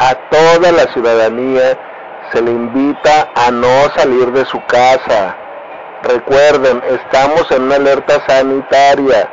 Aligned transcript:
a 0.00 0.14
toda 0.30 0.72
la 0.72 0.90
ciudadanía 0.94 1.78
se 2.32 2.40
le 2.40 2.50
invita 2.50 3.28
a 3.34 3.50
no 3.50 3.90
salir 3.94 4.32
de 4.32 4.46
su 4.46 4.58
casa. 4.64 5.36
Recuerden, 6.02 6.82
estamos 6.88 7.50
en 7.50 7.64
una 7.64 7.76
alerta 7.76 8.14
sanitaria. 8.26 9.28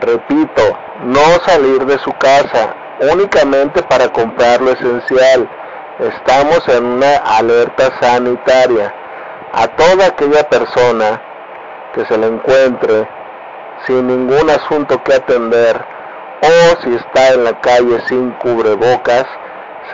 Repito, 0.00 0.62
no 1.02 1.24
salir 1.44 1.84
de 1.86 1.98
su 1.98 2.12
casa, 2.12 2.72
únicamente 3.12 3.82
para 3.82 4.12
comprar 4.12 4.60
lo 4.60 4.70
esencial. 4.70 5.48
Estamos 5.98 6.68
en 6.68 6.84
una 6.84 7.16
alerta 7.16 7.90
sanitaria. 8.00 8.94
A 9.54 9.66
toda 9.66 10.06
aquella 10.06 10.48
persona 10.48 11.20
que 11.94 12.04
se 12.06 12.16
le 12.16 12.28
encuentre 12.28 13.08
sin 13.86 14.06
ningún 14.06 14.50
asunto 14.50 15.02
que 15.02 15.14
atender 15.14 15.84
o 16.42 16.82
si 16.82 16.94
está 16.94 17.32
en 17.34 17.44
la 17.44 17.60
calle 17.60 18.00
sin 18.06 18.30
cubrebocas, 18.32 19.26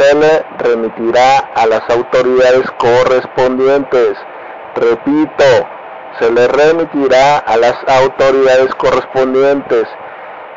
se 0.01 0.15
le 0.15 0.43
remitirá 0.59 1.39
a 1.55 1.67
las 1.67 1.83
autoridades 1.91 2.71
correspondientes. 2.79 4.17
Repito, 4.75 5.45
se 6.19 6.31
le 6.31 6.49
remitirá 6.49 7.39
a 7.39 7.57
las 7.59 7.77
autoridades 7.87 8.75
correspondientes. 8.77 9.87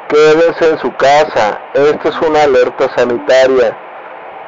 Quédese 0.08 0.70
en 0.72 0.80
su 0.80 0.96
casa, 0.96 1.60
esta 1.74 2.10
es 2.10 2.22
una 2.22 2.44
alerta 2.44 2.90
sanitaria. 2.96 3.78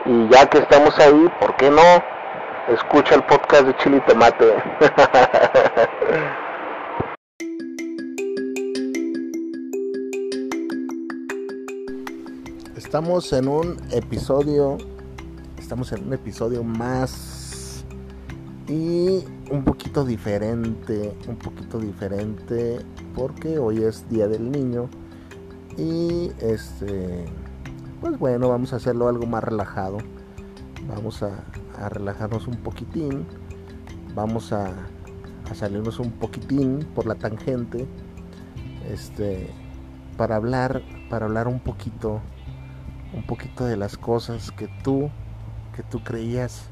Y 0.06 0.30
ya 0.30 0.46
que 0.46 0.60
estamos 0.60 0.98
ahí, 1.00 1.30
¿por 1.42 1.56
qué 1.58 1.70
no? 1.70 2.04
Escucha 2.74 3.16
el 3.16 3.24
podcast 3.24 3.64
de 3.64 3.76
Chile 3.78 3.98
y 3.98 4.10
Tomate. 4.10 4.54
estamos 12.96 13.34
en 13.34 13.50
un 13.50 13.78
episodio, 13.92 14.78
estamos 15.66 15.92
en 15.94 16.06
un 16.06 16.14
episodio 16.14 16.64
más 16.64 17.84
y 18.68 19.24
un 19.50 19.64
poquito 19.64 20.06
diferente, 20.06 21.18
un 21.28 21.38
poquito 21.38 21.80
diferente 21.80 22.86
porque 23.16 23.58
hoy 23.58 23.82
es 23.82 24.08
Día 24.08 24.28
del 24.28 24.52
Niño 24.52 24.88
y 25.76 26.30
este, 26.40 27.26
pues 28.00 28.20
bueno, 28.20 28.50
vamos 28.50 28.74
a 28.74 28.76
hacerlo 28.76 29.08
algo 29.08 29.26
más 29.26 29.44
relajado, 29.44 29.98
vamos 30.88 31.24
a, 31.24 31.44
relajarnos 31.90 32.46
un 32.46 32.58
poquitín, 32.58 33.26
vamos 34.14 34.54
a, 34.54 34.72
a 35.50 35.56
salirnos 35.56 35.98
un 35.98 36.12
poquitín 36.12 36.86
por 36.94 37.08
la 37.08 37.16
tangente, 37.16 37.88
este, 38.88 39.50
para 40.16 40.36
hablar, 40.36 40.84
para 41.10 41.26
hablar 41.26 41.48
un 41.48 41.60
poquito 41.60 42.22
un 43.16 43.24
poquito 43.24 43.66
de 43.66 43.78
las 43.78 43.98
cosas 43.98 44.52
que 44.52 44.68
tú, 44.84 45.10
que 45.76 45.84
tú 45.84 46.04
creías, 46.04 46.70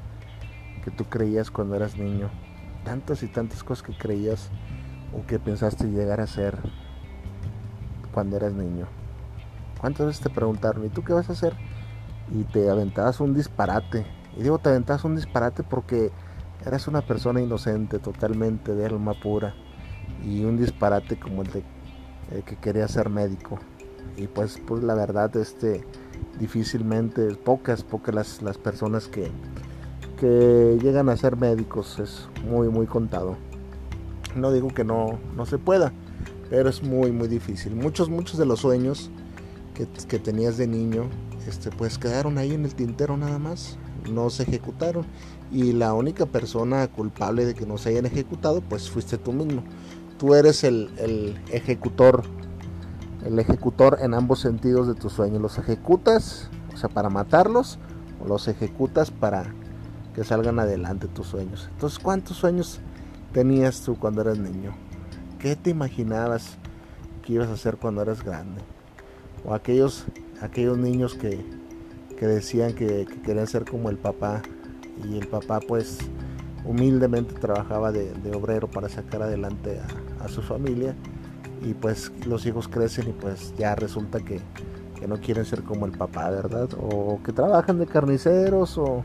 que 0.83 0.91
tú 0.91 1.05
creías 1.05 1.51
cuando 1.51 1.75
eras 1.75 1.97
niño. 1.97 2.29
Tantas 2.85 3.23
y 3.23 3.27
tantas 3.27 3.63
cosas 3.63 3.83
que 3.83 3.97
creías 3.97 4.49
o 5.13 5.25
que 5.25 5.39
pensaste 5.39 5.85
llegar 5.87 6.21
a 6.21 6.27
ser 6.27 6.57
cuando 8.13 8.37
eras 8.37 8.53
niño. 8.53 8.87
¿Cuántas 9.79 10.07
veces 10.07 10.21
te 10.21 10.29
preguntaron, 10.29 10.85
¿y 10.85 10.89
tú 10.89 11.03
qué 11.03 11.13
vas 11.13 11.29
a 11.29 11.33
hacer? 11.33 11.53
Y 12.33 12.43
te 12.45 12.69
aventabas 12.69 13.19
un 13.19 13.33
disparate. 13.33 14.05
Y 14.37 14.43
digo, 14.43 14.57
te 14.57 14.69
aventabas 14.69 15.03
un 15.03 15.15
disparate 15.15 15.63
porque 15.63 16.11
eras 16.65 16.87
una 16.87 17.01
persona 17.01 17.41
inocente, 17.41 17.99
totalmente 17.99 18.73
de 18.73 18.85
alma 18.85 19.13
pura. 19.21 19.53
Y 20.23 20.45
un 20.45 20.57
disparate 20.57 21.19
como 21.19 21.41
el 21.41 21.51
de 21.51 21.63
que 22.45 22.55
quería 22.55 22.87
ser 22.87 23.09
médico. 23.09 23.59
Y 24.15 24.27
pues, 24.27 24.61
pues 24.65 24.83
la 24.83 24.93
verdad, 24.93 25.35
este 25.35 25.83
difícilmente, 26.39 27.35
pocas, 27.35 27.83
pocas 27.83 28.15
las, 28.15 28.41
las 28.41 28.57
personas 28.57 29.07
que, 29.07 29.31
que 30.19 30.77
llegan 30.81 31.09
a 31.09 31.17
ser 31.17 31.37
médicos, 31.37 31.99
es 31.99 32.27
muy, 32.47 32.69
muy 32.69 32.85
contado. 32.85 33.37
No 34.35 34.51
digo 34.51 34.69
que 34.69 34.83
no, 34.83 35.19
no 35.35 35.45
se 35.45 35.57
pueda, 35.57 35.93
pero 36.49 36.69
es 36.69 36.81
muy, 36.83 37.11
muy 37.11 37.27
difícil. 37.27 37.75
Muchos, 37.75 38.09
muchos 38.09 38.37
de 38.37 38.45
los 38.45 38.61
sueños 38.61 39.09
que, 39.73 39.87
que 40.07 40.19
tenías 40.19 40.57
de 40.57 40.67
niño, 40.67 41.05
este, 41.47 41.69
pues 41.69 41.97
quedaron 41.97 42.37
ahí 42.37 42.53
en 42.53 42.65
el 42.65 42.73
tintero 42.73 43.17
nada 43.17 43.37
más, 43.39 43.77
no 44.11 44.29
se 44.29 44.43
ejecutaron. 44.43 45.05
Y 45.51 45.73
la 45.73 45.93
única 45.93 46.25
persona 46.25 46.87
culpable 46.87 47.45
de 47.45 47.53
que 47.53 47.65
no 47.65 47.77
se 47.77 47.89
hayan 47.89 48.07
ejecutado, 48.07 48.61
pues 48.61 48.89
fuiste 48.89 49.19
tú 49.19 49.33
mismo. 49.33 49.63
Tú 50.17 50.33
eres 50.33 50.63
el, 50.63 50.89
el 50.97 51.37
ejecutor 51.51 52.23
el 53.25 53.39
ejecutor 53.39 53.99
en 54.01 54.13
ambos 54.13 54.39
sentidos 54.39 54.87
de 54.87 54.95
tus 54.95 55.13
sueños. 55.13 55.41
Los 55.41 55.57
ejecutas, 55.57 56.49
o 56.73 56.77
sea, 56.77 56.89
para 56.89 57.09
matarlos, 57.09 57.79
o 58.23 58.27
los 58.27 58.47
ejecutas 58.47 59.11
para 59.11 59.53
que 60.13 60.23
salgan 60.23 60.59
adelante 60.59 61.07
tus 61.07 61.27
sueños. 61.27 61.69
Entonces, 61.71 61.99
¿cuántos 61.99 62.37
sueños 62.37 62.79
tenías 63.31 63.81
tú 63.81 63.97
cuando 63.97 64.21
eras 64.21 64.37
niño? 64.37 64.75
¿Qué 65.39 65.55
te 65.55 65.69
imaginabas 65.69 66.57
que 67.21 67.33
ibas 67.33 67.49
a 67.49 67.53
hacer 67.53 67.77
cuando 67.77 68.01
eras 68.01 68.23
grande? 68.23 68.61
O 69.45 69.53
aquellos, 69.53 70.05
aquellos 70.41 70.77
niños 70.77 71.15
que, 71.15 71.43
que 72.17 72.27
decían 72.27 72.73
que, 72.73 73.07
querían 73.23 73.47
ser 73.47 73.65
como 73.65 73.89
el 73.89 73.97
papá 73.97 74.41
y 75.03 75.17
el 75.17 75.27
papá 75.27 75.59
pues 75.59 75.97
humildemente 76.65 77.33
trabajaba 77.33 77.91
de, 77.91 78.13
obrero 78.35 78.69
para 78.69 78.87
sacar 78.87 79.23
adelante 79.23 79.81
a 80.21 80.27
su 80.29 80.41
familia 80.41 80.95
y 81.63 81.73
pues 81.73 82.11
los 82.27 82.45
hijos 82.45 82.67
crecen 82.67 83.09
y 83.09 83.13
pues 83.13 83.53
ya 83.57 83.75
resulta 83.75 84.19
que, 84.19 84.41
no 85.07 85.19
quieren 85.19 85.43
ser 85.43 85.63
como 85.63 85.85
el 85.85 85.91
papá, 85.91 86.29
¿verdad? 86.29 86.69
O 86.79 87.19
que 87.21 87.33
trabajan 87.33 87.77
de 87.77 87.85
carniceros 87.85 88.77
o, 88.77 89.03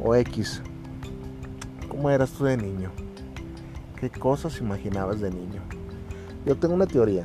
o 0.00 0.14
X. 0.14 0.62
¿Cómo 1.88 2.10
eras 2.10 2.30
tú 2.30 2.44
de 2.44 2.56
niño? 2.56 2.92
¿Qué 3.98 4.08
cosas 4.08 4.60
imaginabas 4.60 5.18
de 5.18 5.32
niño? 5.32 5.62
Yo 6.44 6.56
tengo 6.56 6.74
una 6.74 6.86
teoría. 6.86 7.24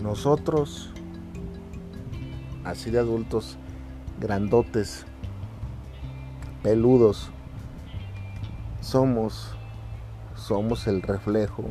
Nosotros, 0.00 0.92
así 2.62 2.92
de 2.92 3.00
adultos, 3.00 3.58
grandotes, 4.20 5.04
peludos, 6.62 7.32
somos, 8.80 9.56
somos 10.36 10.86
el 10.86 11.02
reflejo 11.02 11.64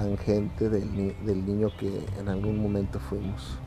tangente 0.00 0.70
del, 0.70 1.14
del 1.26 1.44
niño 1.44 1.70
que 1.78 2.06
en 2.18 2.28
algún 2.28 2.62
momento 2.62 2.98
fuimos. 2.98 3.58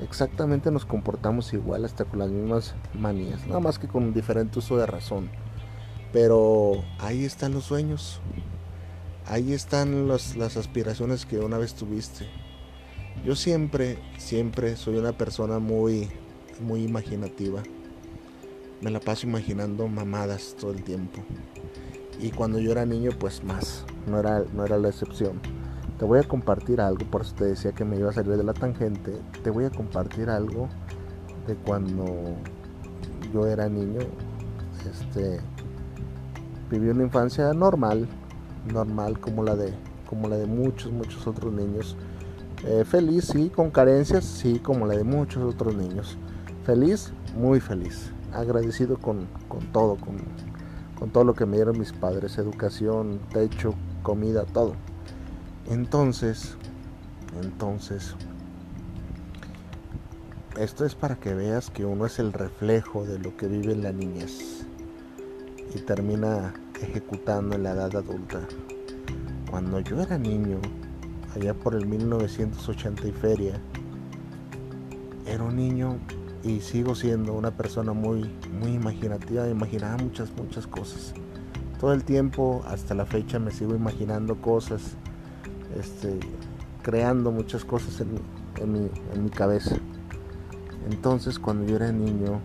Exactamente 0.00 0.70
nos 0.70 0.84
comportamos 0.84 1.52
igual 1.54 1.84
hasta 1.84 2.04
con 2.04 2.18
las 2.18 2.30
mismas 2.30 2.74
manías, 2.92 3.46
nada 3.46 3.60
más 3.60 3.78
que 3.78 3.88
con 3.88 4.04
un 4.04 4.14
diferente 4.14 4.58
uso 4.58 4.76
de 4.76 4.86
razón. 4.86 5.30
Pero 6.12 6.84
ahí 6.98 7.24
están 7.24 7.54
los 7.54 7.64
sueños, 7.64 8.20
ahí 9.26 9.54
están 9.54 10.06
las 10.06 10.56
aspiraciones 10.56 11.24
que 11.24 11.38
una 11.38 11.56
vez 11.56 11.74
tuviste. 11.74 12.26
Yo 13.24 13.34
siempre, 13.34 13.98
siempre 14.18 14.76
soy 14.76 14.96
una 14.98 15.12
persona 15.12 15.58
muy, 15.58 16.10
muy 16.60 16.84
imaginativa. 16.84 17.62
Me 18.82 18.90
la 18.90 19.00
paso 19.00 19.26
imaginando 19.26 19.88
mamadas 19.88 20.56
todo 20.60 20.72
el 20.72 20.82
tiempo. 20.82 21.20
Y 22.20 22.30
cuando 22.30 22.58
yo 22.58 22.72
era 22.72 22.84
niño, 22.84 23.12
pues 23.18 23.42
más 23.42 23.86
no 24.06 24.18
era, 24.18 24.44
no 24.52 24.64
era 24.64 24.78
la 24.78 24.88
excepción. 24.88 25.40
Te 25.98 26.04
voy 26.04 26.18
a 26.18 26.24
compartir 26.24 26.80
algo, 26.80 27.04
por 27.10 27.20
eso 27.22 27.34
te 27.36 27.44
decía 27.44 27.72
que 27.72 27.84
me 27.84 27.96
iba 27.96 28.10
a 28.10 28.12
salir 28.12 28.36
de 28.36 28.42
la 28.42 28.54
tangente. 28.54 29.12
Te 29.44 29.50
voy 29.50 29.64
a 29.64 29.70
compartir 29.70 30.28
algo 30.30 30.68
de 31.46 31.54
cuando 31.54 32.34
yo 33.32 33.46
era 33.46 33.68
niño. 33.68 34.00
Este, 34.90 35.40
viví 36.70 36.88
una 36.88 37.04
infancia 37.04 37.52
normal, 37.52 38.08
normal 38.72 39.20
como 39.20 39.44
la 39.44 39.54
de, 39.54 39.72
como 40.08 40.28
la 40.28 40.36
de 40.36 40.46
muchos, 40.46 40.90
muchos 40.90 41.26
otros 41.26 41.52
niños. 41.52 41.96
Eh, 42.64 42.84
feliz, 42.84 43.26
sí, 43.26 43.50
con 43.50 43.70
carencias, 43.70 44.24
sí, 44.24 44.58
como 44.58 44.86
la 44.86 44.96
de 44.96 45.04
muchos 45.04 45.42
otros 45.42 45.74
niños. 45.74 46.16
Feliz, 46.64 47.12
muy 47.36 47.60
feliz. 47.60 48.12
Agradecido 48.32 48.98
con, 48.98 49.26
con 49.48 49.60
todo, 49.72 49.96
con, 49.96 50.16
con 50.98 51.10
todo 51.10 51.24
lo 51.24 51.34
que 51.34 51.44
me 51.44 51.56
dieron 51.56 51.78
mis 51.78 51.92
padres, 51.92 52.38
educación, 52.38 53.20
techo, 53.32 53.74
comida, 54.02 54.44
todo. 54.44 54.74
Entonces, 55.70 56.56
entonces, 57.40 58.14
esto 60.58 60.84
es 60.84 60.94
para 60.94 61.16
que 61.16 61.32
veas 61.34 61.70
que 61.70 61.84
uno 61.84 62.06
es 62.06 62.18
el 62.18 62.32
reflejo 62.32 63.04
de 63.04 63.18
lo 63.18 63.36
que 63.36 63.46
vive 63.46 63.72
en 63.72 63.82
la 63.82 63.92
niñez 63.92 64.66
y 65.74 65.78
termina 65.80 66.52
ejecutando 66.80 67.54
en 67.56 67.62
la 67.62 67.72
edad 67.72 67.96
adulta. 67.96 68.40
Cuando 69.50 69.80
yo 69.80 70.00
era 70.00 70.18
niño, 70.18 70.58
allá 71.34 71.54
por 71.54 71.74
el 71.74 71.86
1980 71.86 73.06
y 73.06 73.12
feria, 73.12 73.60
era 75.26 75.44
un 75.44 75.56
niño 75.56 75.98
y 76.42 76.60
sigo 76.60 76.94
siendo 76.94 77.32
una 77.32 77.52
persona 77.52 77.92
muy, 77.92 78.28
muy 78.60 78.72
imaginativa, 78.72 79.48
imaginaba 79.48 79.96
muchas, 79.96 80.32
muchas 80.32 80.66
cosas 80.66 81.14
todo 81.82 81.94
el 81.94 82.04
tiempo 82.04 82.62
hasta 82.68 82.94
la 82.94 83.04
fecha 83.06 83.40
me 83.40 83.50
sigo 83.50 83.74
imaginando 83.74 84.40
cosas, 84.40 84.94
este, 85.76 86.20
creando 86.80 87.32
muchas 87.32 87.64
cosas 87.64 88.00
en, 88.00 88.72
mi, 89.20 89.30
cabeza. 89.30 89.74
Entonces 90.88 91.40
cuando 91.40 91.66
yo 91.66 91.74
era 91.74 91.90
niño, 91.90 92.40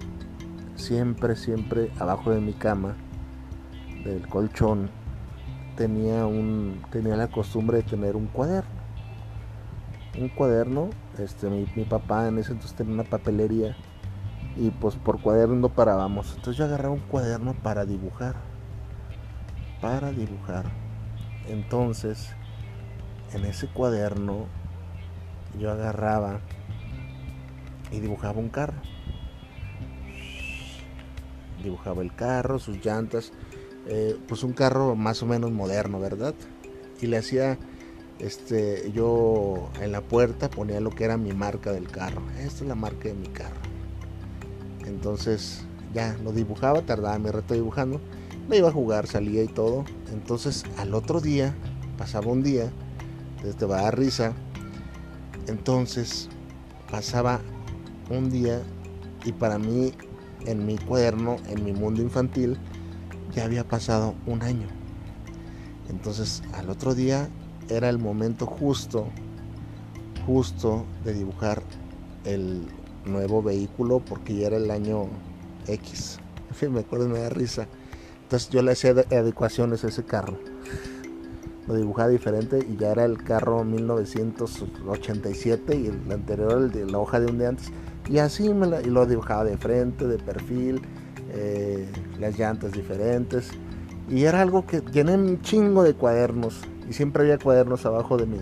siempre, 0.75 1.35
siempre 1.35 1.91
abajo 1.99 2.31
de 2.31 2.41
mi 2.41 2.53
cama, 2.53 2.95
del 4.03 4.27
colchón, 4.27 4.89
tenía, 5.75 6.25
un, 6.25 6.81
tenía 6.89 7.15
la 7.15 7.27
costumbre 7.27 7.77
de 7.77 7.83
tener 7.83 8.15
un 8.15 8.25
cuaderno. 8.25 8.71
Un 10.19 10.29
cuaderno, 10.29 10.89
este, 11.19 11.47
mi, 11.47 11.67
mi 11.75 11.83
papá 11.83 12.27
en 12.27 12.39
ese 12.39 12.53
entonces 12.53 12.75
tenía 12.75 12.95
una 12.95 13.03
papelería 13.03 13.77
y 14.55 14.71
pues 14.71 14.95
por 14.95 15.21
cuaderno 15.21 15.69
parábamos. 15.69 16.33
Entonces 16.35 16.57
yo 16.57 16.65
agarraba 16.65 16.95
un 16.95 17.01
cuaderno 17.01 17.53
para 17.53 17.85
dibujar. 17.85 18.56
Para 19.81 20.11
dibujar. 20.11 20.65
Entonces, 21.47 22.29
en 23.33 23.45
ese 23.45 23.67
cuaderno 23.67 24.47
yo 25.59 25.71
agarraba 25.71 26.39
y 27.91 27.99
dibujaba 27.99 28.39
un 28.39 28.49
carro. 28.49 28.81
Dibujaba 31.63 32.01
el 32.01 32.13
carro, 32.13 32.59
sus 32.59 32.83
llantas, 32.83 33.31
eh, 33.87 34.17
pues 34.27 34.43
un 34.43 34.53
carro 34.53 34.95
más 34.95 35.23
o 35.23 35.25
menos 35.25 35.51
moderno, 35.51 35.99
¿verdad? 35.99 36.35
Y 37.01 37.07
le 37.07 37.17
hacía, 37.17 37.57
este, 38.19 38.91
yo 38.91 39.69
en 39.81 39.91
la 39.91 40.01
puerta 40.01 40.49
ponía 40.49 40.79
lo 40.79 40.89
que 40.91 41.05
era 41.05 41.17
mi 41.17 41.33
marca 41.33 41.71
del 41.71 41.87
carro. 41.87 42.21
Esta 42.39 42.63
es 42.63 42.67
la 42.67 42.75
marca 42.75 43.09
de 43.09 43.13
mi 43.13 43.27
carro. 43.27 43.59
Entonces 44.85 45.65
ya 45.93 46.17
lo 46.23 46.31
dibujaba, 46.31 46.81
tardaba 46.81 47.17
mi 47.19 47.29
reto 47.29 47.53
dibujando. 47.53 47.99
Me 48.47 48.57
iba 48.57 48.69
a 48.69 48.71
jugar, 48.71 49.07
salía 49.07 49.43
y 49.43 49.47
todo. 49.47 49.83
Entonces 50.11 50.63
al 50.77 50.93
otro 50.93 51.19
día, 51.19 51.53
pasaba 51.97 52.27
un 52.27 52.43
día, 52.43 52.71
te 53.57 53.65
va 53.65 53.79
a 53.79 53.81
dar 53.83 53.97
risa. 53.97 54.33
Entonces 55.47 56.29
pasaba 56.89 57.41
un 58.09 58.29
día 58.29 58.61
y 59.25 59.33
para 59.33 59.57
mí 59.59 59.91
en 60.45 60.65
mi 60.65 60.77
cuaderno, 60.77 61.35
en 61.47 61.65
mi 61.65 61.73
mundo 61.73 62.01
infantil, 62.01 62.57
ya 63.33 63.43
había 63.43 63.67
pasado 63.67 64.15
un 64.25 64.41
año. 64.41 64.67
Entonces 65.89 66.41
al 66.53 66.69
otro 66.69 66.95
día 66.95 67.29
era 67.69 67.89
el 67.89 67.97
momento 67.97 68.45
justo, 68.45 69.07
justo 70.25 70.85
de 71.03 71.13
dibujar 71.13 71.63
el 72.23 72.65
nuevo 73.05 73.41
vehículo 73.41 73.99
porque 73.99 74.35
ya 74.35 74.47
era 74.47 74.57
el 74.57 74.71
año 74.71 75.07
X. 75.67 76.19
En 76.49 76.55
fin, 76.55 76.73
me 76.73 76.81
acuerdo, 76.81 77.09
me 77.09 77.19
da 77.19 77.29
risa. 77.29 77.67
Entonces 78.27 78.49
yo 78.49 78.61
le 78.61 78.73
hacía 78.73 78.91
adecuaciones 78.91 79.85
a 79.85 79.87
ese 79.87 80.03
carro. 80.03 80.37
Lo 81.65 81.75
dibujaba 81.75 82.09
diferente 82.09 82.59
y 82.59 82.75
ya 82.75 82.91
era 82.91 83.05
el 83.05 83.23
carro 83.23 83.63
1987 83.63 85.75
y 85.77 85.87
el 85.87 86.11
anterior, 86.11 86.57
el 86.57 86.71
de 86.71 86.85
la 86.85 86.97
hoja 86.97 87.21
de 87.21 87.27
un 87.27 87.37
día 87.37 87.47
antes. 87.47 87.71
Y 88.09 88.17
así 88.17 88.53
me 88.53 88.67
y 88.81 88.89
lo 88.89 89.05
dibujaba 89.05 89.45
de 89.45 89.57
frente, 89.57 90.07
de 90.07 90.17
perfil, 90.17 90.81
eh, 91.31 91.87
las 92.19 92.37
llantas 92.37 92.73
diferentes. 92.73 93.51
Y 94.09 94.25
era 94.25 94.41
algo 94.41 94.65
que 94.65 94.81
llené 94.91 95.15
un 95.15 95.41
chingo 95.41 95.83
de 95.83 95.93
cuadernos. 95.93 96.59
Y 96.89 96.91
siempre 96.91 97.23
había 97.23 97.37
cuadernos 97.37 97.85
abajo 97.85 98.17
de 98.17 98.25
mí 98.25 98.39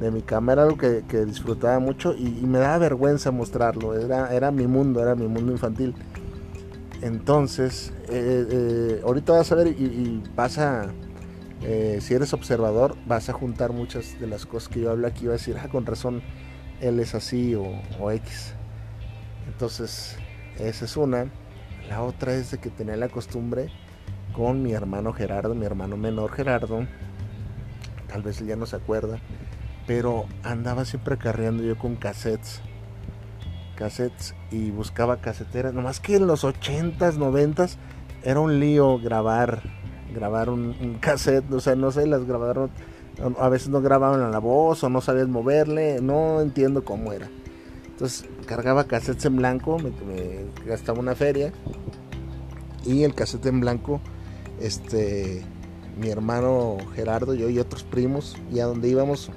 de 0.00 0.10
mi 0.10 0.22
cama, 0.22 0.54
era 0.54 0.64
algo 0.64 0.76
que, 0.76 1.24
disfrutaba 1.24 1.78
mucho 1.78 2.12
y, 2.12 2.44
me 2.44 2.58
daba 2.58 2.78
vergüenza 2.78 3.30
mostrarlo, 3.30 3.94
era, 3.94 4.34
era 4.34 4.50
mi 4.50 4.66
mundo, 4.66 5.00
era 5.00 5.14
mi 5.14 5.28
mundo 5.28 5.52
infantil. 5.52 5.94
Entonces, 7.02 7.92
eh, 8.08 8.46
eh, 8.48 9.00
ahorita 9.04 9.32
vas 9.32 9.50
a 9.50 9.56
ver 9.56 9.66
y, 9.66 10.22
vas 10.36 10.56
a, 10.58 10.86
eh, 11.62 11.98
si 12.00 12.14
eres 12.14 12.32
observador, 12.32 12.96
vas 13.06 13.28
a 13.28 13.32
juntar 13.32 13.72
muchas 13.72 14.20
de 14.20 14.28
las 14.28 14.46
cosas 14.46 14.68
que 14.68 14.80
yo 14.80 14.92
hablo 14.92 15.08
aquí, 15.08 15.26
vas 15.26 15.34
a 15.34 15.38
decir, 15.38 15.56
ah, 15.60 15.68
con 15.68 15.84
razón, 15.84 16.22
él 16.80 17.00
es 17.00 17.16
así 17.16 17.56
o, 17.56 17.64
o 17.98 18.10
X. 18.12 18.54
Entonces, 19.48 20.16
esa 20.60 20.84
es 20.84 20.96
una. 20.96 21.26
La 21.88 22.02
otra 22.02 22.34
es 22.34 22.52
de 22.52 22.58
que 22.58 22.70
tenía 22.70 22.96
la 22.96 23.08
costumbre 23.08 23.68
con 24.32 24.62
mi 24.62 24.72
hermano 24.72 25.12
Gerardo, 25.12 25.56
mi 25.56 25.66
hermano 25.66 25.96
menor 25.96 26.30
Gerardo, 26.30 26.86
tal 28.06 28.22
vez 28.22 28.40
él 28.40 28.46
ya 28.46 28.56
no 28.56 28.66
se 28.66 28.76
acuerda, 28.76 29.18
pero 29.88 30.26
andaba 30.44 30.84
siempre 30.84 31.16
acarreando 31.16 31.64
yo 31.64 31.76
con 31.76 31.96
cassettes 31.96 32.62
cassettes 33.74 34.34
y 34.50 34.70
buscaba 34.70 35.18
caseteras 35.18 35.74
nomás 35.74 36.00
que 36.00 36.16
en 36.16 36.26
los 36.26 36.44
80s 36.44 37.16
90s 37.16 37.76
era 38.22 38.40
un 38.40 38.60
lío 38.60 38.98
grabar 38.98 39.62
grabar 40.14 40.50
un, 40.50 40.98
cassette. 41.00 41.50
O 41.52 41.60
sea 41.60 41.74
no 41.74 41.90
sé 41.90 42.06
las 42.06 42.24
grabaron 42.24 42.70
a 43.38 43.48
veces 43.48 43.68
no 43.68 43.80
grababan 43.82 44.22
a 44.22 44.28
la 44.28 44.38
voz 44.38 44.82
o 44.84 44.88
no 44.88 45.00
sabías 45.00 45.28
moverle 45.28 46.00
no 46.00 46.40
entiendo 46.40 46.84
cómo 46.84 47.12
era. 47.12 47.28
Entonces 47.86 48.28
cargaba 48.46 48.84
cassettes 48.84 49.24
en 49.26 49.36
blanco 49.36 49.78
me, 49.78 49.90
me 50.06 50.44
gastaba 50.66 50.98
una 50.98 51.14
feria 51.14 51.52
y 52.84 53.04
el 53.04 53.14
cassette 53.14 53.46
en 53.46 53.60
blanco 53.60 54.00
este 54.60 55.44
mi 55.98 56.08
hermano 56.08 56.78
Gerardo 56.94 57.34
yo 57.34 57.48
y 57.48 57.58
otros 57.58 57.82
primos 57.82 58.36
y 58.50 58.60
a 58.60 58.66
donde 58.66 58.88
íbamos 58.88 59.30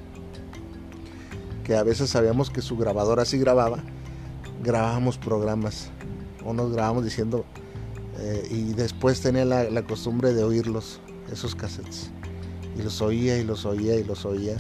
que 1.65 1.75
a 1.75 1.83
veces 1.83 2.11
sabíamos 2.11 2.49
que 2.49 2.61
su 2.61 2.77
grabadora 2.77 3.23
así 3.23 3.37
grababa, 3.39 3.79
grabábamos 4.63 5.17
programas 5.17 5.89
o 6.43 6.53
nos 6.53 6.71
grabábamos 6.71 7.03
diciendo 7.03 7.45
eh, 8.19 8.47
y 8.49 8.73
después 8.73 9.21
tenía 9.21 9.45
la, 9.45 9.81
costumbre 9.83 10.33
de 10.33 10.43
oírlos, 10.43 10.99
esos 11.31 11.55
cassettes. 11.55 12.11
Y 12.77 12.81
los 12.81 13.01
oía 13.01 13.37
y 13.37 13.43
los 13.43 13.65
oía 13.65 13.95
y 13.95 14.03
los 14.03 14.25
oía. 14.25 14.57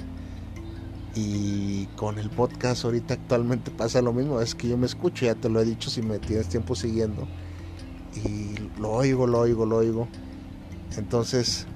Y 1.15 1.85
con 1.95 2.19
el 2.19 2.29
podcast 2.29 2.83
ahorita 2.83 3.13
actualmente 3.13 3.71
pasa 3.71 4.01
lo 4.01 4.11
mismo, 4.11 4.41
es 4.41 4.53
que 4.53 4.67
yo 4.67 4.77
me 4.77 4.85
escucho, 4.85 5.25
ya 5.25 5.35
te 5.35 5.47
lo 5.47 5.61
he 5.61 5.65
dicho 5.65 5.89
si 5.89 6.01
me 6.01 6.19
tienes 6.19 6.49
tiempo 6.49 6.75
siguiendo. 6.75 7.27
Y 8.25 8.55
lo 8.79 8.91
oigo, 8.91 9.25
lo 9.27 9.39
oigo, 9.39 9.65
lo 9.65 9.77
oigo. 9.77 10.07
Entonces, 10.97 11.67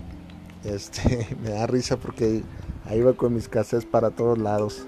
este, 0.66 1.38
me 1.44 1.52
da 1.52 1.68
risa 1.68 1.98
porque 1.98 2.44
ahí 2.86 3.02
va 3.02 3.14
con 3.14 3.34
mis 3.34 3.48
cassettes 3.48 3.86
para 3.86 4.12
todos 4.12 4.38
lados. 4.38 4.86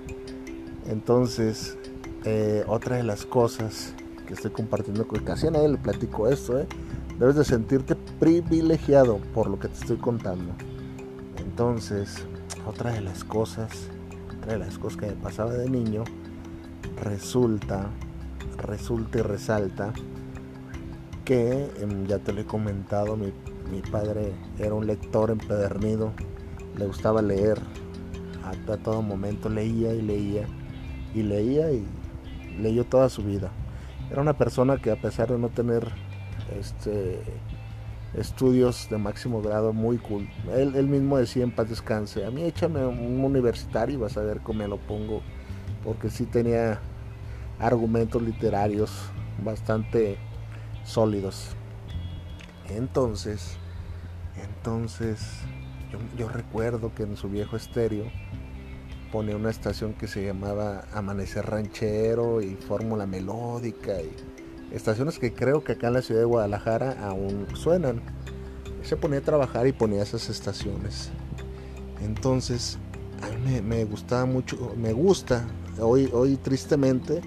Entonces, 0.90 1.78
eh, 2.26 2.64
otra 2.68 2.98
de 2.98 3.04
las 3.04 3.26
cosas 3.26 3.94
que 4.28 4.34
estoy 4.34 4.52
compartiendo 4.52 5.08
con 5.08 5.24
casi 5.24 5.48
a 5.48 5.52
nadie 5.52 5.70
le 5.70 5.78
platico 5.78 6.28
esto, 6.28 6.60
¿eh? 6.60 6.68
debes 7.18 7.36
de 7.36 7.46
sentirte 7.46 7.96
privilegiado 8.20 9.18
por 9.34 9.50
lo 9.50 9.60
que 9.60 9.68
te 9.68 9.76
estoy 9.76 9.98
contando. 9.98 10.54
Entonces, 11.38 12.26
otra 12.68 12.92
de 12.92 13.02
las 13.02 13.24
cosas, 13.24 13.72
otra 14.38 14.54
de 14.54 14.60
las 14.60 14.78
cosas 14.78 15.00
que 15.00 15.08
me 15.08 15.14
pasaba 15.14 15.54
de 15.54 15.70
niño, 15.70 16.04
resulta, 17.02 17.90
resulta 18.58 19.20
y 19.20 19.22
resalta 19.22 19.94
que, 21.26 21.72
em, 21.80 22.06
ya 22.06 22.20
te 22.20 22.34
lo 22.34 22.42
he 22.42 22.46
comentado, 22.46 23.18
mi, 23.18 23.34
mi 23.72 23.82
padre 23.82 24.34
era 24.60 24.74
un 24.74 24.86
lector 24.86 25.32
empedernido, 25.32 26.14
le 26.78 26.86
gustaba 26.86 27.22
leer, 27.22 27.60
a 28.44 28.78
todo 28.78 29.02
momento 29.02 29.50
leía 29.50 29.94
y 29.94 30.02
leía 30.02 30.46
y 31.14 31.24
leía 31.24 31.72
y 31.72 31.86
leyó 32.60 32.86
toda 32.86 33.10
su 33.10 33.24
vida. 33.24 33.52
Era 34.12 34.22
una 34.22 34.38
persona 34.38 34.78
que 34.78 34.92
a 34.92 34.96
pesar 34.96 35.30
de 35.30 35.38
no 35.38 35.50
tener 35.50 35.88
este, 36.60 37.22
estudios 38.14 38.90
de 38.90 38.98
máximo 38.98 39.42
grado, 39.42 39.74
muy 39.74 39.98
cool. 39.98 40.28
Él, 40.54 40.88
mismo 40.88 41.18
decía 41.18 41.44
en 41.44 41.52
paz 41.52 41.70
descanse, 41.70 42.26
a 42.26 42.32
mí 42.32 42.44
échame 42.44 42.86
un 42.86 43.24
universitario 43.24 43.96
y 43.96 44.00
vas 44.00 44.18
a 44.18 44.22
ver 44.22 44.42
cómo 44.42 44.60
me 44.60 44.68
lo 44.68 44.78
pongo, 44.78 45.22
porque 45.84 46.10
sí 46.10 46.26
tenía 46.26 46.80
argumentos 47.60 48.22
literarios 48.22 48.92
bastante 49.44 50.18
sólidos. 50.84 51.56
Entonces, 52.70 53.58
entonces, 54.36 55.42
yo, 55.92 56.00
yo 56.18 56.30
recuerdo 56.30 56.94
que 56.94 57.04
en 57.04 57.16
su 57.16 57.30
viejo 57.30 57.56
estéreo, 57.56 58.06
ponía 59.12 59.36
una 59.36 59.50
estación 59.50 59.94
que 59.94 60.08
se 60.08 60.26
llamaba 60.26 60.86
Amanecer 60.94 61.46
Ranchero 61.46 62.42
y 62.42 62.56
Fórmula 62.56 63.06
Melódica 63.06 64.02
y 64.02 64.12
estaciones 64.74 65.20
que 65.20 65.34
creo 65.34 65.64
que 65.64 65.74
acá 65.74 65.88
en 65.88 65.94
la 65.94 66.02
ciudad 66.02 66.22
de 66.22 66.26
Guadalajara 66.26 66.98
aún 67.04 67.48
suenan. 67.54 68.02
Se 68.84 68.96
ponía 68.96 69.20
a 69.20 69.22
trabajar 69.22 69.68
y 69.68 69.74
ponía 69.74 70.02
esas 70.02 70.30
estaciones. 70.30 71.12
Entonces, 72.02 72.80
a 73.22 73.30
mí 73.38 73.62
me, 73.62 73.84
gustaba 73.84 74.26
mucho, 74.26 74.74
me 74.76 74.94
gusta, 74.94 75.46
hoy, 75.80 76.10
hoy 76.14 76.38
tristemente, 76.38 77.22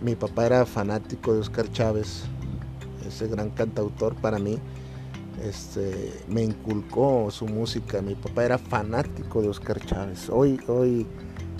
mi 0.00 0.14
papá 0.14 0.46
era 0.46 0.64
fanático 0.64 1.34
de 1.34 1.40
Oscar 1.40 1.70
Chávez, 1.72 2.22
ese 3.06 3.26
gran 3.26 3.50
cantautor 3.50 4.14
para 4.14 4.38
mí 4.38 4.58
este, 5.42 6.12
me 6.28 6.42
inculcó 6.42 7.30
su 7.30 7.46
música. 7.46 8.02
Mi 8.02 8.14
papá 8.14 8.44
era 8.44 8.58
fanático 8.58 9.42
de 9.42 9.48
Oscar 9.48 9.80
Chávez. 9.84 10.28
Hoy, 10.30 10.60
hoy 10.66 11.06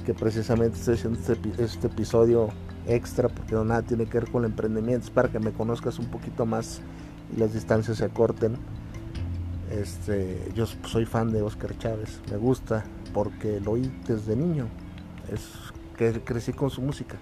que 0.05 0.15
precisamente 0.15 0.79
estoy 0.79 0.95
haciendo 0.95 1.19
este, 1.21 1.63
este, 1.63 1.87
episodio 1.87 2.49
extra, 2.87 3.29
porque 3.29 3.55
no 3.55 3.65
nada 3.65 3.83
tiene 3.83 4.07
que 4.07 4.21
ver 4.21 4.31
con 4.31 4.45
el 4.45 4.51
emprendimiento, 4.51 5.05
es 5.05 5.11
para 5.11 5.29
que 5.29 5.39
me 5.39 5.53
conozcas 5.53 5.99
un 5.99 6.07
poquito 6.07 6.47
más 6.47 6.81
y 7.35 7.39
las 7.39 7.53
distancias 7.53 7.99
se 7.99 8.05
acorten. 8.07 8.57
Este, 9.71 10.51
yo 10.55 10.65
soy 10.67 11.05
fan 11.05 11.31
de 11.31 11.43
Oscar 11.43 11.77
Chávez, 11.77 12.23
me 12.31 12.39
gusta 12.39 12.85
porque 13.13 13.61
lo 13.61 13.73
oí 13.73 13.93
desde 14.07 14.35
niño, 14.35 14.67
es 15.31 15.43
que 15.99 16.23
crecí 16.23 16.55
con 16.55 16.71
su 16.71 16.81
música. 16.81 17.19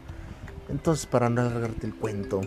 Entonces, 0.69 1.07
para 1.07 1.29
no 1.29 1.41
alargarte 1.41 1.89
el 1.89 1.95
cuento, 1.97 2.41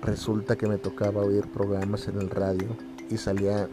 resulta 0.00 0.56
que 0.56 0.66
me 0.66 0.78
tocaba 0.78 1.20
oír 1.20 1.46
programas 1.52 2.08
en 2.08 2.18
el 2.18 2.30
radio 2.30 2.68
y 3.12 3.18
salía, 3.18 3.68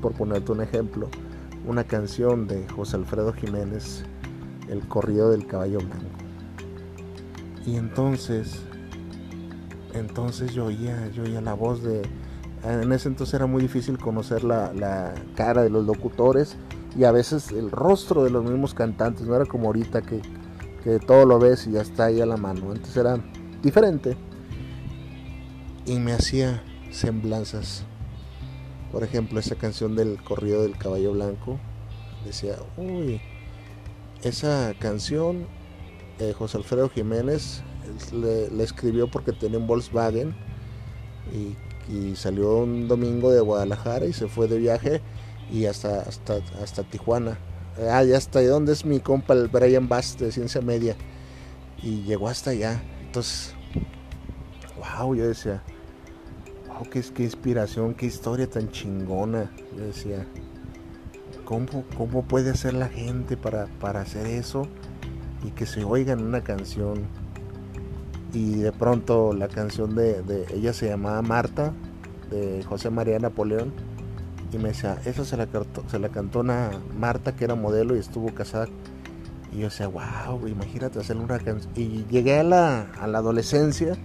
por 0.00 0.12
ponerte 0.12 0.52
un 0.52 0.60
ejemplo, 0.60 1.08
una 1.66 1.84
canción 1.84 2.46
de 2.46 2.68
José 2.68 2.96
Alfredo 2.96 3.32
Jiménez, 3.32 4.04
El 4.68 4.86
corrido 4.88 5.30
del 5.30 5.46
caballo 5.46 5.78
blanco. 5.78 6.06
Y 7.66 7.76
entonces, 7.76 8.60
entonces 9.92 10.52
yo 10.54 10.66
oía, 10.66 11.08
yo 11.10 11.24
oía 11.24 11.40
la 11.40 11.54
voz 11.54 11.82
de... 11.82 12.02
En 12.62 12.92
ese 12.92 13.08
entonces 13.08 13.34
era 13.34 13.46
muy 13.46 13.60
difícil 13.60 13.98
conocer 13.98 14.42
la, 14.42 14.72
la 14.72 15.14
cara 15.36 15.62
de 15.62 15.68
los 15.68 15.84
locutores 15.84 16.56
y 16.96 17.04
a 17.04 17.12
veces 17.12 17.52
el 17.52 17.70
rostro 17.70 18.24
de 18.24 18.30
los 18.30 18.42
mismos 18.42 18.72
cantantes, 18.72 19.26
no 19.26 19.36
era 19.36 19.44
como 19.44 19.66
ahorita 19.66 20.00
que 20.00 20.22
que 20.84 20.98
todo 20.98 21.24
lo 21.24 21.38
ves 21.38 21.66
y 21.66 21.72
ya 21.72 21.80
está 21.80 22.04
ahí 22.04 22.20
a 22.20 22.26
la 22.26 22.36
mano. 22.36 22.70
Antes 22.70 22.94
era 22.96 23.18
diferente. 23.62 24.16
Y 25.86 25.98
me 25.98 26.12
hacía 26.12 26.62
semblanzas. 26.92 27.84
Por 28.94 29.02
ejemplo, 29.02 29.40
esa 29.40 29.56
canción 29.56 29.96
del 29.96 30.22
corrido 30.22 30.62
del 30.62 30.78
caballo 30.78 31.12
blanco. 31.12 31.58
Decía, 32.24 32.54
uy, 32.76 33.20
esa 34.22 34.72
canción 34.78 35.48
eh, 36.20 36.32
José 36.32 36.58
Alfredo 36.58 36.88
Jiménez 36.88 37.64
le, 38.12 38.62
escribió 38.62 39.10
porque 39.10 39.32
tenía 39.32 39.58
un 39.58 39.66
Volkswagen 39.66 40.36
y, 41.32 41.56
salió 42.14 42.58
un 42.58 42.86
domingo 42.86 43.32
de 43.32 43.40
Guadalajara 43.40 44.06
y 44.06 44.12
se 44.12 44.28
fue 44.28 44.46
de 44.46 44.58
viaje 44.58 45.02
y 45.50 45.66
hasta, 45.66 46.00
hasta, 46.02 46.36
hasta 46.62 46.82
Tijuana 46.84 47.36
ah, 47.90 48.02
ya 48.04 48.16
está, 48.16 48.40
¿dónde 48.42 48.72
es 48.72 48.84
mi 48.84 49.00
compa 49.00 49.34
el 49.34 49.48
Brian 49.48 49.88
Bass 49.88 50.16
de 50.18 50.30
Ciencia 50.30 50.60
Media? 50.60 50.96
Y 51.82 52.02
llegó 52.02 52.28
hasta 52.28 52.50
allá. 52.50 52.80
Entonces, 53.04 53.54
wow, 54.78 55.14
yo 55.14 55.26
decía, 55.26 55.62
wow, 56.74 56.88
qué, 56.90 57.02
qué 57.02 57.24
inspiración, 57.24 57.94
qué 57.94 58.06
historia 58.06 58.48
tan 58.48 58.70
chingona. 58.70 59.50
Yo 59.76 59.84
decía, 59.84 60.26
¿cómo, 61.44 61.84
cómo 61.96 62.22
puede 62.24 62.50
hacer 62.50 62.74
la 62.74 62.88
gente 62.88 63.36
para, 63.36 63.66
para 63.80 64.00
hacer 64.00 64.26
eso? 64.26 64.68
Y 65.44 65.50
que 65.50 65.66
se 65.66 65.84
oiga 65.84 66.12
en 66.12 66.22
una 66.22 66.42
canción. 66.42 67.06
Y 68.32 68.56
de 68.56 68.72
pronto 68.72 69.32
la 69.32 69.48
canción 69.48 69.94
de, 69.94 70.46
ella 70.52 70.72
se 70.72 70.88
llamaba 70.88 71.22
Marta, 71.22 71.72
de 72.30 72.64
José 72.64 72.90
María 72.90 73.18
Napoleón 73.18 73.72
y 74.54 74.58
me 74.58 74.68
decía, 74.68 74.98
esa 75.04 75.24
se 75.24 75.36
la, 75.36 75.48
se 75.88 75.98
la 75.98 76.08
cantó 76.08 76.40
una 76.40 76.70
Marta 76.96 77.34
que 77.34 77.44
era 77.44 77.54
modelo 77.54 77.96
y 77.96 77.98
estuvo 77.98 78.32
casada. 78.32 78.68
Y 79.52 79.58
yo 79.58 79.64
decía, 79.64 79.88
wow, 79.88 80.46
imagínate 80.46 80.98
hacer 80.98 81.16
una 81.16 81.38
canción. 81.38 81.72
Y 81.76 82.04
llegué 82.10 82.38
a 82.38 82.44
la, 82.44 82.82
a 83.00 83.06
la 83.06 83.18
adolescencia 83.18 83.96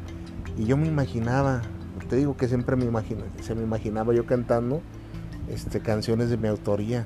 y 0.57 0.65
yo 0.65 0.75
me 0.77 0.87
imaginaba, 0.87 1.61
te 2.09 2.15
digo 2.15 2.37
que 2.37 2.47
siempre 2.47 2.75
me 2.75 2.85
imagino, 2.85 3.23
se 3.41 3.55
me 3.55 3.63
imaginaba 3.63 4.13
yo 4.13 4.25
cantando 4.25 4.81
este, 5.49 5.79
canciones 5.79 6.29
de 6.29 6.37
mi 6.37 6.47
autoría. 6.47 7.05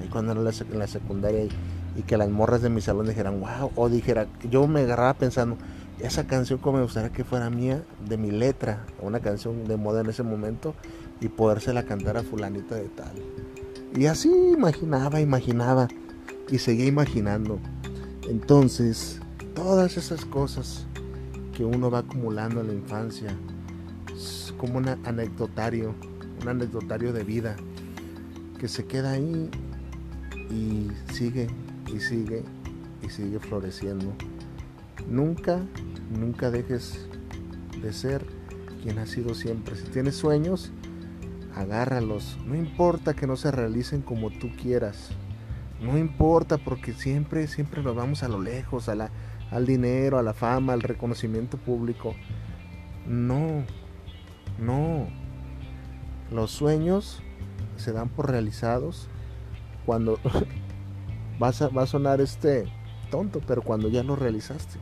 Ahí 0.00 0.08
cuando 0.08 0.32
era 0.32 0.40
en 0.40 0.78
la 0.78 0.86
secundaria 0.86 1.44
y, 1.44 2.02
que 2.06 2.16
las 2.16 2.28
morras 2.28 2.60
de 2.60 2.70
mi 2.70 2.80
salón 2.80 3.06
dijeran, 3.06 3.40
wow, 3.40 3.70
o 3.76 3.88
dijera, 3.88 4.26
yo 4.50 4.66
me 4.66 4.80
agarraba 4.80 5.14
pensando, 5.14 5.56
esa 6.00 6.26
canción 6.26 6.58
como 6.58 6.78
me 6.78 6.82
gustaría 6.82 7.10
que 7.10 7.22
fuera 7.22 7.50
mía, 7.50 7.84
de 8.08 8.16
mi 8.16 8.32
letra, 8.32 8.84
una 9.00 9.20
canción 9.20 9.64
de 9.64 9.76
moda 9.76 10.00
en 10.00 10.08
ese 10.08 10.24
momento, 10.24 10.74
y 11.20 11.28
podérsela 11.28 11.84
cantar 11.84 12.16
a 12.16 12.24
fulanita 12.24 12.74
de 12.74 12.88
tal. 12.88 13.14
Y 13.94 14.06
así 14.06 14.28
imaginaba, 14.28 15.20
imaginaba 15.20 15.86
y 16.50 16.58
seguía 16.58 16.86
imaginando. 16.86 17.60
Entonces, 18.28 19.20
todas 19.54 19.96
esas 19.96 20.24
cosas 20.24 20.86
que 21.56 21.64
uno 21.64 21.92
va 21.92 22.00
acumulando 22.00 22.60
en 22.60 22.66
la 22.66 22.74
infancia, 22.74 23.36
como 24.58 24.78
un 24.78 24.88
anecdotario, 24.88 25.94
un 26.42 26.48
anecdotario 26.48 27.12
de 27.12 27.24
vida 27.24 27.56
que 28.58 28.68
se 28.68 28.86
queda 28.86 29.12
ahí 29.12 29.50
y 30.50 30.88
sigue 31.12 31.48
y 31.92 32.00
sigue 32.00 32.42
y 33.02 33.10
sigue 33.10 33.38
floreciendo. 33.40 34.12
Nunca, 35.08 35.60
nunca 36.10 36.50
dejes 36.50 37.06
de 37.82 37.92
ser 37.92 38.24
quien 38.82 38.98
has 38.98 39.10
sido 39.10 39.34
siempre. 39.34 39.76
Si 39.76 39.84
tienes 39.88 40.16
sueños, 40.16 40.72
agárralos. 41.54 42.38
No 42.46 42.54
importa 42.54 43.14
que 43.14 43.26
no 43.26 43.36
se 43.36 43.50
realicen 43.50 44.02
como 44.02 44.30
tú 44.30 44.50
quieras. 44.60 45.10
No 45.80 45.98
importa 45.98 46.58
porque 46.58 46.92
siempre, 46.92 47.46
siempre 47.46 47.82
nos 47.82 47.94
vamos 47.94 48.22
a 48.22 48.28
lo 48.28 48.40
lejos, 48.40 48.88
a 48.88 48.94
la, 48.94 49.10
al 49.50 49.66
dinero, 49.66 50.18
a 50.18 50.22
la 50.22 50.32
fama, 50.32 50.72
al 50.72 50.82
reconocimiento 50.82 51.58
público. 51.58 52.14
No, 53.06 53.64
no. 54.58 55.08
Los 56.30 56.50
sueños 56.50 57.22
se 57.76 57.92
dan 57.92 58.08
por 58.08 58.30
realizados 58.30 59.08
cuando 59.86 60.18
vas 61.38 61.62
a, 61.62 61.68
va 61.68 61.82
a 61.82 61.86
sonar 61.86 62.20
este 62.20 62.66
tonto, 63.10 63.40
pero 63.46 63.62
cuando 63.62 63.88
ya 63.88 64.02
lo 64.02 64.16
realizaste. 64.16 64.78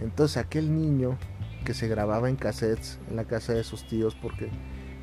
Entonces 0.00 0.36
aquel 0.36 0.74
niño 0.74 1.18
que 1.64 1.74
se 1.74 1.88
grababa 1.88 2.28
en 2.28 2.36
cassettes 2.36 2.98
en 3.08 3.16
la 3.16 3.24
casa 3.24 3.52
de 3.54 3.64
sus 3.64 3.86
tíos 3.86 4.16
porque 4.20 4.50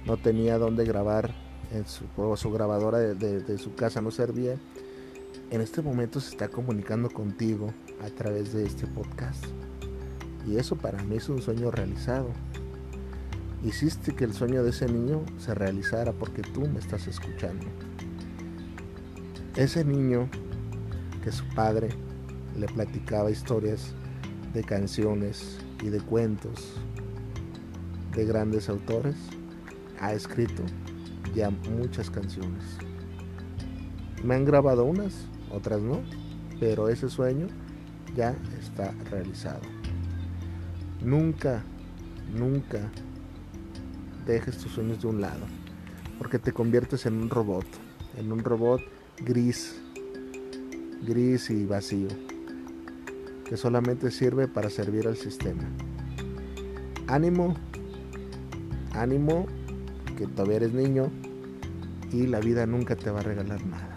no 0.06 0.18
tenía 0.18 0.58
dónde 0.58 0.86
grabar, 0.86 1.34
en 1.72 1.86
su, 1.86 2.06
su 2.36 2.52
grabadora 2.52 3.00
de, 3.00 3.58
su 3.58 3.76
casa 3.76 4.02
no 4.02 4.12
servía, 4.12 4.56
en 5.52 5.62
este 5.62 5.82
momento 5.82 6.20
se 6.20 6.32
está 6.32 6.48
comunicando 6.48 7.10
contigo 7.10 7.74
a 8.04 8.10
través 8.10 8.54
de 8.54 8.66
este 8.66 8.88
podcast. 8.88 9.44
Y 10.48 10.58
eso 10.58 10.76
para 10.76 11.04
mí 11.04 11.18
es 11.18 11.30
un 11.30 11.42
sueño 11.42 11.70
realizado. 11.70 12.30
Hiciste 13.62 14.16
que 14.16 14.24
el 14.24 14.34
sueño 14.34 14.64
de 14.64 14.70
ese 14.70 14.88
niño 14.88 15.26
se 15.38 15.54
realizara 15.54 16.14
porque 16.14 16.42
tú 16.42 16.62
me 16.62 16.80
estás 16.80 17.08
escuchando. 17.08 17.66
Ese 19.58 19.84
niño 19.84 20.30
que 21.22 21.32
su 21.34 21.44
padre 21.54 21.90
le 22.58 22.68
platicaba 22.68 23.32
historias 23.32 23.94
de 24.54 24.64
canciones 24.64 25.60
y 25.84 25.90
de 25.90 26.00
cuentos 26.00 26.74
de 28.16 28.26
grandes 28.26 28.70
autores, 28.70 29.16
ha 30.00 30.14
escrito 30.14 30.64
ya 31.36 31.50
muchas 31.50 32.10
canciones. 32.10 32.64
Me 34.24 34.36
han 34.36 34.46
grabado 34.46 34.86
unas, 34.86 35.28
otras 35.52 35.82
no, 35.82 36.00
pero 36.62 36.88
ese 36.88 37.10
sueño 37.10 37.48
ya 38.16 38.36
está 38.58 38.94
realizado. 39.12 39.62
Nunca, 41.02 41.64
nunca 42.34 42.90
dejes 44.34 44.58
tus 44.58 44.72
sueños 44.72 45.02
de 45.02 45.08
un 45.08 45.22
lado, 45.22 45.46
porque 46.18 46.40
te 46.40 46.52
conviertes 46.52 47.06
en 47.06 47.16
un 47.16 47.30
robot, 47.30 47.66
en 48.18 48.32
un 48.32 48.40
robot 48.40 48.82
gris, 49.20 49.76
gris 51.06 51.50
y 51.50 51.66
vacío, 51.66 52.10
que 53.46 53.58
solamente 53.58 54.12
sirve 54.12 54.48
para 54.48 54.70
servir 54.70 55.08
al 55.08 55.18
sistema. 55.18 55.64
Ánimo, 57.08 57.56
ánimo 58.94 59.48
que 60.18 60.28
todavía 60.28 60.58
eres 60.58 60.74
niño 60.74 61.10
y 62.12 62.28
la 62.28 62.40
vida 62.40 62.66
nunca 62.66 62.96
te 62.96 63.10
va 63.10 63.22
a 63.22 63.24
regalar 63.24 63.66
nada. 63.66 63.89